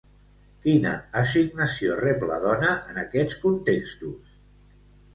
[0.63, 4.37] Quina assignació rep la dona en aquests contextos?